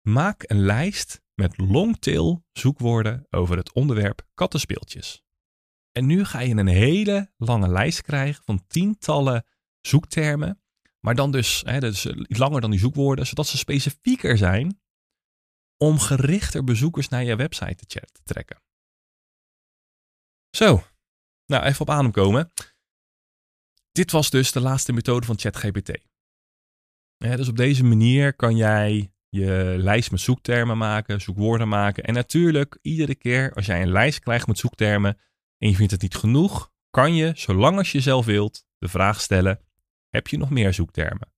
[0.01, 5.23] Maak een lijst met longtail zoekwoorden over het onderwerp kattenspeeltjes.
[5.91, 9.45] En nu ga je een hele lange lijst krijgen van tientallen
[9.81, 10.61] zoektermen,
[10.99, 14.81] maar dan dus, hè, dus langer dan die zoekwoorden, zodat ze specifieker zijn
[15.77, 18.61] om gerichter bezoekers naar je website te trekken.
[20.49, 20.83] Zo,
[21.45, 22.51] nou even op adem komen.
[23.91, 26.09] Dit was dus de laatste methode van ChatGPT.
[27.17, 32.03] Dus op deze manier kan jij je lijst met zoektermen maken, zoekwoorden maken.
[32.03, 35.17] En natuurlijk, iedere keer als jij een lijst krijgt met zoektermen
[35.61, 39.21] en je vindt het niet genoeg, kan je, zolang als je zelf wilt, de vraag
[39.21, 39.59] stellen:
[40.09, 41.33] heb je nog meer zoektermen?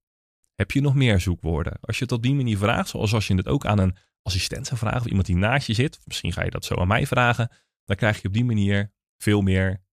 [0.55, 1.77] Heb je nog meer zoekwoorden?
[1.81, 4.67] Als je het op die manier vraagt, zoals als je het ook aan een assistent
[4.67, 7.07] zou vragen of iemand die naast je zit, misschien ga je dat zo aan mij
[7.07, 7.51] vragen,
[7.85, 9.83] dan krijg je op die manier veel meer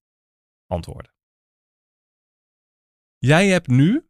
[0.67, 1.13] antwoorden.
[3.19, 4.09] Jij hebt nu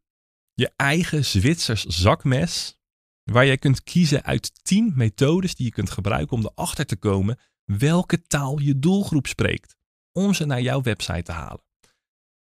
[0.54, 2.80] je eigen Zwitsers zakmes,
[3.22, 7.38] waar jij kunt kiezen uit 10 methodes die je kunt gebruiken om erachter te komen
[7.64, 9.76] welke taal je doelgroep spreekt,
[10.12, 11.64] om ze naar jouw website te halen.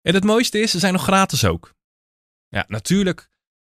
[0.03, 1.75] En het mooiste is, ze zijn nog gratis ook.
[2.49, 3.31] Ja, natuurlijk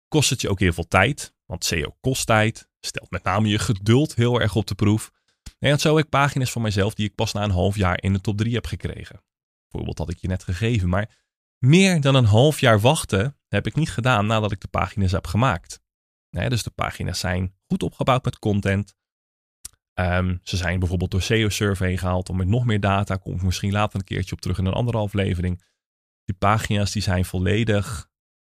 [0.08, 3.60] kost het je ook heel veel tijd, want SEO kost tijd, stelt met name je
[3.60, 5.12] geduld heel erg op de proef.
[5.60, 8.14] En zo heb ik pagina's van mijzelf die ik pas na een half jaar in
[8.14, 9.24] de top 3 heb gekregen.
[9.70, 11.10] Voorbeeld had ik je net gegeven, maar
[11.58, 15.28] meer dan een half jaar wachten heb ik niet gedaan nadat ik de pagina's heb
[15.28, 15.82] gemaakt.
[16.30, 18.96] dus de pagina's zijn goed opgebouwd met content.
[20.00, 23.16] Um, ze zijn bijvoorbeeld door SEO Survey gehaald om met nog meer data.
[23.16, 25.64] Kom ik misschien later een keertje op terug in een andere aflevering.
[26.24, 28.10] Die pagina's die zijn volledig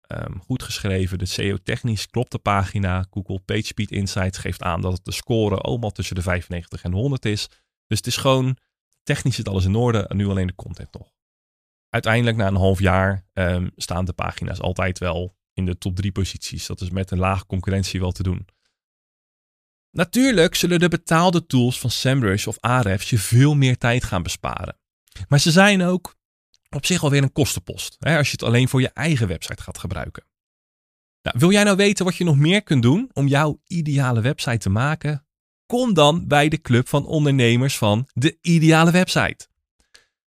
[0.07, 1.19] um, goed geschreven.
[1.19, 3.07] De SEO-technisch klopt de pagina.
[3.11, 7.25] Google PageSpeed Insights geeft aan dat het de score allemaal tussen de 95 en 100
[7.25, 7.49] is.
[7.87, 8.57] Dus het is gewoon,
[9.03, 11.13] technisch zit alles in orde en nu alleen de content nog.
[11.89, 16.13] Uiteindelijk na een half jaar um, staan de pagina's altijd wel in de top 3
[16.13, 16.67] posities.
[16.67, 18.47] Dat is met een lage concurrentie wel te doen.
[19.91, 24.79] Natuurlijk zullen de betaalde tools van SEMrush of Ahrefs je veel meer tijd gaan besparen.
[25.29, 26.17] Maar ze zijn ook
[26.69, 27.97] op zich alweer een kostenpost.
[27.99, 30.25] Hè, als je het alleen voor je eigen website gaat gebruiken.
[31.23, 34.59] Nou, wil jij nou weten wat je nog meer kunt doen om jouw ideale website
[34.59, 35.27] te maken?
[35.67, 39.49] Kom dan bij de club van ondernemers van de ideale website.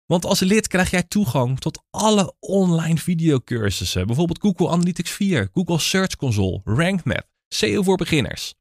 [0.05, 4.07] Want als lid krijg jij toegang tot alle online videocursussen.
[4.07, 8.53] Bijvoorbeeld Google Analytics 4, Google Search Console, RankMath, SEO voor beginners.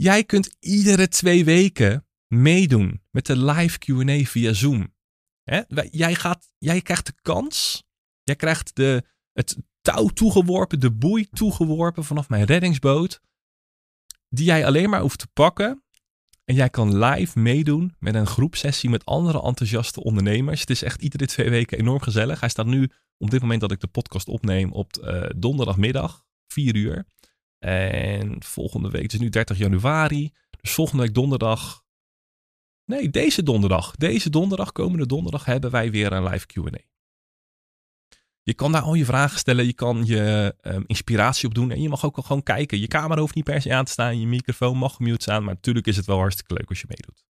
[0.00, 4.94] Jij kunt iedere twee weken meedoen met de live Q&A via Zoom.
[5.42, 5.60] Hè?
[5.90, 7.84] Jij, gaat, jij krijgt de kans,
[8.22, 13.20] jij krijgt de, het touw toegeworpen, de boei toegeworpen vanaf mijn reddingsboot,
[14.28, 15.84] die jij alleen maar hoeft te pakken.
[16.44, 20.60] En jij kan live meedoen met een groepsessie met andere enthousiaste ondernemers.
[20.60, 22.40] Het is echt iedere twee weken enorm gezellig.
[22.40, 26.76] Hij staat nu op dit moment dat ik de podcast opneem op uh, donderdagmiddag, 4
[26.76, 27.06] uur.
[27.64, 30.32] En volgende week, het is nu 30 januari.
[30.60, 31.82] Dus volgende week donderdag
[32.90, 33.96] Nee, deze donderdag.
[33.96, 36.78] Deze donderdag, komende donderdag, hebben wij weer een live QA.
[38.42, 41.82] Je kan daar al je vragen stellen, je kan je um, inspiratie op doen en
[41.82, 42.80] je mag ook gewoon kijken.
[42.80, 45.54] Je camera hoeft niet per se aan te staan, je microfoon mag gemute staan, maar
[45.54, 47.24] natuurlijk is het wel hartstikke leuk als je meedoet.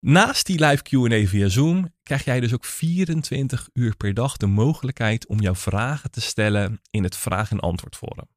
[0.00, 4.46] Naast die live QA via Zoom krijg jij dus ook 24 uur per dag de
[4.46, 8.28] mogelijkheid om jouw vragen te stellen in het vraag- en antwoord forum.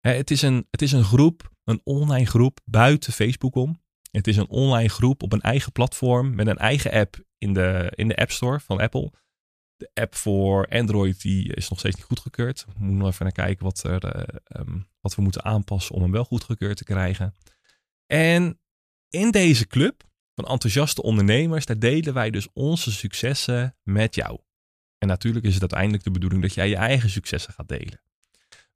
[0.00, 3.82] Het is, een, het is een groep, een online groep buiten Facebook om.
[4.10, 7.92] Het is een online groep op een eigen platform met een eigen app in de,
[7.94, 9.12] in de App Store van Apple.
[9.76, 12.64] De app voor Android die is nog steeds niet goedgekeurd.
[12.64, 16.02] We moeten nog even naar kijken wat, er, uh, um, wat we moeten aanpassen om
[16.02, 17.34] hem wel goedgekeurd te krijgen.
[18.06, 18.60] En
[19.08, 20.02] in deze club
[20.34, 24.40] van enthousiaste ondernemers, daar delen wij dus onze successen met jou.
[24.98, 28.00] En natuurlijk is het uiteindelijk de bedoeling dat jij je eigen successen gaat delen.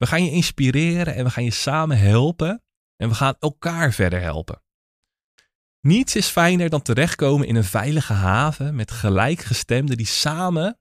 [0.04, 2.62] We gaan je inspireren en we gaan je samen helpen.
[2.96, 4.62] En we gaan elkaar verder helpen.
[5.80, 10.78] Niets is fijner dan terechtkomen in een veilige haven met gelijkgestemden die samen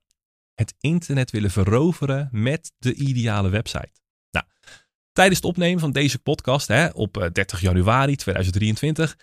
[0.54, 4.00] het internet willen veroveren met de ideale website.
[4.30, 4.46] Nou,
[5.12, 9.18] tijdens het opnemen van deze podcast hè, op 30 eh, januari 2023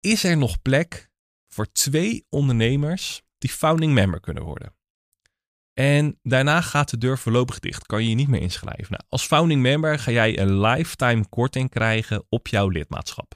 [0.00, 1.10] is er nog plek
[1.48, 4.74] voor twee ondernemers die founding member kunnen worden.
[5.74, 7.86] En daarna gaat de deur voorlopig dicht.
[7.86, 8.90] Kan je je niet meer inschrijven.
[8.90, 13.34] Nou, als founding member ga jij een lifetime korting krijgen op jouw lidmaatschap.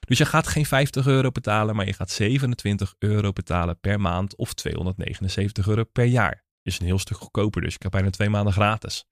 [0.00, 4.36] Dus je gaat geen 50 euro betalen, maar je gaat 27 euro betalen per maand
[4.36, 6.44] of 279 euro per jaar.
[6.62, 9.04] Is een heel stuk goedkoper, dus ik heb bijna twee maanden gratis.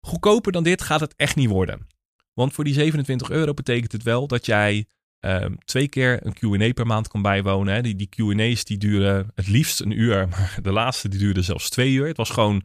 [0.00, 1.86] Goedkoper dan dit gaat het echt niet worden.
[2.32, 4.86] Want voor die 27 euro betekent het wel dat jij
[5.20, 7.74] um, twee keer een Q&A per maand kan bijwonen.
[7.74, 7.82] Hè.
[7.82, 11.70] Die, die Q&A's die duren het liefst een uur, maar de laatste die duurde zelfs
[11.70, 12.06] twee uur.
[12.06, 12.64] Het was gewoon,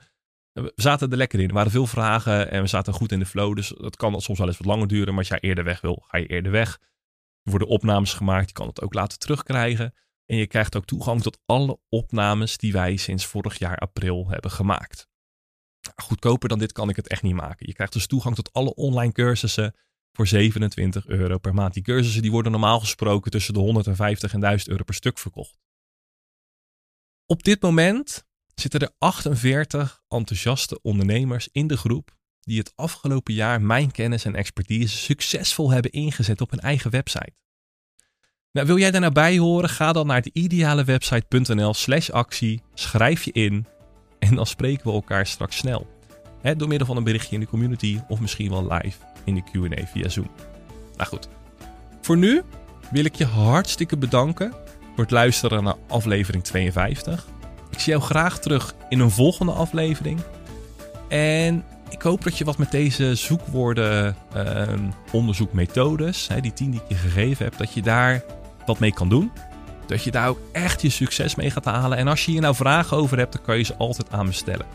[0.51, 1.47] we zaten er lekker in.
[1.47, 3.55] Er waren veel vragen en we zaten goed in de flow.
[3.55, 6.03] Dus dat kan soms wel eens wat langer duren, maar als jij eerder weg wil,
[6.07, 6.79] ga je eerder weg.
[7.43, 9.93] Er worden opnames gemaakt, je kan het ook laten terugkrijgen.
[10.25, 14.51] En je krijgt ook toegang tot alle opnames die wij sinds vorig jaar april hebben
[14.51, 15.07] gemaakt.
[15.95, 17.67] Goedkoper dan dit kan ik het echt niet maken.
[17.67, 19.75] Je krijgt dus toegang tot alle online cursussen
[20.13, 21.73] voor 27 euro per maand.
[21.73, 25.57] Die cursussen die worden normaal gesproken tussen de 150 en 1000 euro per stuk verkocht.
[27.25, 33.61] Op dit moment zitten er 48 enthousiaste ondernemers in de groep die het afgelopen jaar
[33.61, 37.33] mijn kennis en expertise succesvol hebben ingezet op hun eigen website.
[38.51, 39.69] Nou, wil jij daar nou bij horen?
[39.69, 43.65] Ga dan naar de idealewebsite.nl slash actie, schrijf je in
[44.19, 45.87] en dan spreken we elkaar straks snel.
[46.57, 49.85] door middel van een berichtje in de community of misschien wel live in de Q&A
[49.85, 50.29] via Zoom.
[50.95, 51.29] Nou goed,
[52.01, 52.41] voor nu
[52.91, 54.53] wil ik je hartstikke bedanken
[54.93, 57.27] voor het luisteren naar aflevering 52.
[57.71, 60.19] Ik zie jou graag terug in een volgende aflevering.
[61.07, 64.67] En ik hoop dat je wat met deze zoekwoorden, uh,
[65.11, 68.23] onderzoekmethodes, hè, die tien die ik je gegeven heb, dat je daar
[68.65, 69.31] wat mee kan doen.
[69.87, 71.97] Dat je daar ook echt je succes mee gaat halen.
[71.97, 74.31] En als je hier nou vragen over hebt, dan kan je ze altijd aan me
[74.31, 74.65] stellen.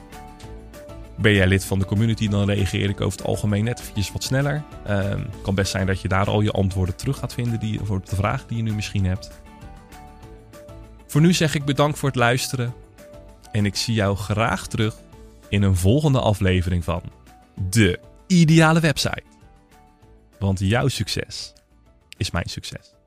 [1.18, 4.22] Ben jij lid van de community, dan reageer ik over het algemeen net eventjes wat
[4.22, 4.64] sneller.
[4.82, 7.80] Het ehm, kan best zijn dat je daar al je antwoorden terug gaat vinden die,
[7.82, 9.30] voor de vraag die je nu misschien hebt.
[11.06, 12.74] Voor nu zeg ik bedankt voor het luisteren.
[13.52, 14.96] En ik zie jou graag terug
[15.48, 17.02] in een volgende aflevering van
[17.68, 19.22] De Ideale Website.
[20.38, 21.52] Want jouw succes
[22.16, 22.97] is mijn succes.